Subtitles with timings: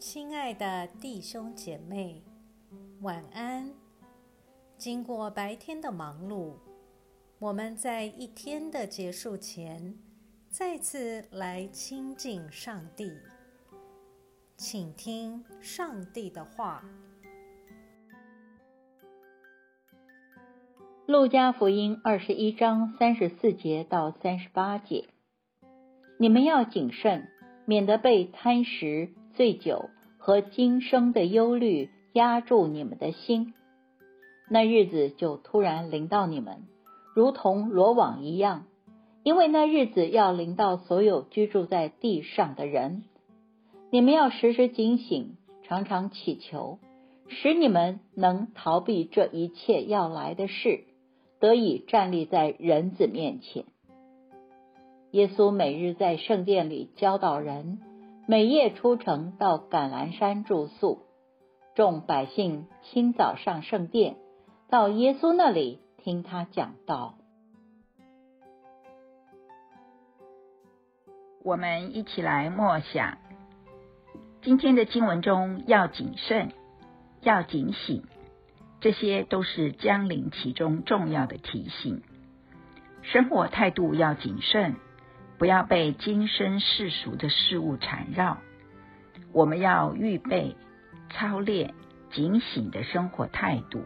[0.00, 2.22] 亲爱的弟兄姐妹，
[3.02, 3.70] 晚安。
[4.78, 6.54] 经过白天的忙碌，
[7.38, 9.98] 我们在一天的结束前，
[10.48, 13.12] 再次来亲近上帝，
[14.56, 16.82] 请听上帝的话。
[21.04, 25.10] 路加福音二十一章三十四节到三十八节，
[26.18, 27.28] 你们要谨慎，
[27.66, 33.54] 免得被贪食、醉酒和今生的忧虑压住你们的心。
[34.48, 36.66] 那日子就突然临到你们，
[37.14, 38.66] 如同罗网一样，
[39.22, 43.04] 因为那日子要临到所有居住在地上的人。
[43.90, 46.78] 你们要时时警醒，常常祈求，
[47.28, 50.84] 使你们能逃避这一切要来的事。
[51.38, 53.64] 得以站立在人子面前。
[55.10, 57.78] 耶稣每日在圣殿里教导人，
[58.30, 61.02] 每夜出城到橄榄山住宿。
[61.74, 64.18] 众百姓清早上圣殿，
[64.68, 67.16] 到耶稣那里听他讲道。
[71.42, 73.18] 我们一起来默想
[74.42, 76.52] 今天的经文中，要谨慎，
[77.22, 78.04] 要警醒。
[78.78, 82.04] 这些都是江临其中重要的提醒。
[83.02, 84.76] 生活态度要谨慎，
[85.40, 88.36] 不要被今生世俗的事物缠绕。
[89.32, 90.54] 我们要预备、
[91.08, 91.72] 操练
[92.10, 93.82] 警醒的生活态度。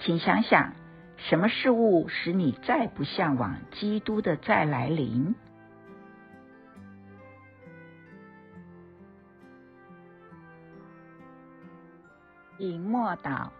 [0.00, 0.72] 请想想，
[1.18, 5.36] 什么事物使你再不向往基督的再来临？
[12.58, 13.50] 以默祷。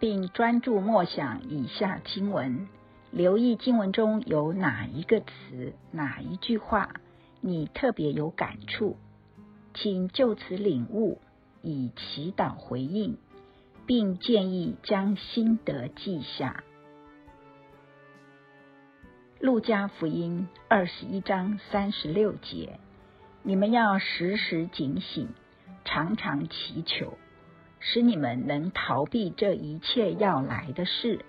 [0.00, 2.68] 并专注默想以下经文，
[3.10, 7.00] 留意经文中有哪一个词、哪一句话
[7.40, 8.96] 你特别有感触，
[9.74, 11.20] 请就此领悟，
[11.62, 13.16] 以祈祷回应，
[13.86, 16.62] 并建议将心得记下。
[19.40, 22.78] 路加福音二十一章三十六节：
[23.42, 25.28] 你们要时时警醒，
[25.84, 27.16] 常常祈求。
[27.80, 31.24] 使你们能逃避这一切要来的事，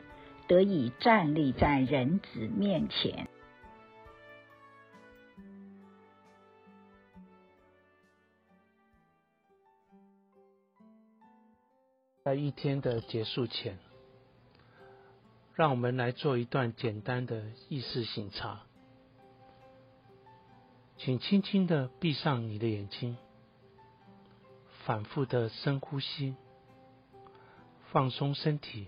[0.50, 3.30] 得以站立在人子面前。
[12.24, 13.78] 在一天的结束前，
[15.54, 18.64] 让我们来做一段简单的意识醒察。
[20.98, 23.18] 请轻轻的闭上你的眼睛。
[24.86, 26.36] 反复的深呼吸，
[27.92, 28.88] 放松身体，